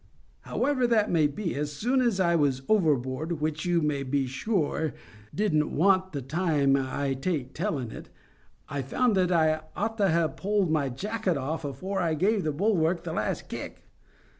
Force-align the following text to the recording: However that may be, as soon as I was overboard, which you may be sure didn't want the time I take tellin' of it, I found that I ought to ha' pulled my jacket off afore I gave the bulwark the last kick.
However 0.39 0.87
that 0.87 1.11
may 1.11 1.27
be, 1.27 1.53
as 1.53 1.71
soon 1.71 2.01
as 2.01 2.19
I 2.19 2.35
was 2.35 2.63
overboard, 2.67 3.33
which 3.33 3.65
you 3.65 3.83
may 3.83 4.01
be 4.01 4.25
sure 4.25 4.95
didn't 5.31 5.75
want 5.77 6.11
the 6.11 6.23
time 6.23 6.75
I 6.75 7.13
take 7.13 7.53
tellin' 7.53 7.91
of 7.91 7.93
it, 7.93 8.09
I 8.67 8.81
found 8.81 9.15
that 9.15 9.31
I 9.31 9.61
ought 9.75 9.99
to 9.99 10.09
ha' 10.09 10.35
pulled 10.35 10.71
my 10.71 10.89
jacket 10.89 11.37
off 11.37 11.63
afore 11.63 12.01
I 12.01 12.15
gave 12.15 12.43
the 12.43 12.51
bulwark 12.51 13.03
the 13.03 13.13
last 13.13 13.43
kick. 13.47 13.83